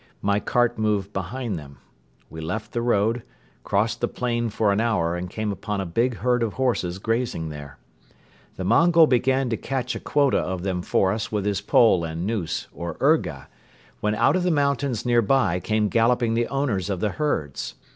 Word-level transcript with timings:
My 0.23 0.39
cart 0.39 0.79
moved 0.79 1.13
behind 1.13 1.59
them. 1.59 1.77
We 2.27 2.41
left 2.41 2.71
the 2.71 2.81
road, 2.81 3.21
crossed 3.63 4.01
the 4.01 4.07
plain 4.07 4.49
for 4.49 4.71
an 4.71 4.81
hour 4.81 5.15
and 5.15 5.29
came 5.29 5.51
upon 5.51 5.79
a 5.79 5.85
big 5.85 6.15
herd 6.15 6.41
of 6.41 6.53
horses 6.53 6.97
grazing 6.97 7.49
there. 7.49 7.77
The 8.55 8.63
Mongol 8.63 9.05
began 9.05 9.47
to 9.51 9.57
catch 9.57 9.93
a 9.93 9.99
quota 9.99 10.39
of 10.39 10.63
them 10.63 10.81
for 10.81 11.11
us 11.11 11.31
with 11.31 11.45
his 11.45 11.61
pole 11.61 12.03
and 12.03 12.25
noose 12.25 12.67
or 12.73 12.97
urga, 12.99 13.47
when 13.99 14.15
out 14.15 14.35
of 14.35 14.41
the 14.41 14.49
mountains 14.49 15.05
nearby 15.05 15.59
came 15.59 15.87
galloping 15.87 16.33
the 16.33 16.47
owners 16.47 16.89
of 16.89 16.99
the 16.99 17.09
herds. 17.09 17.75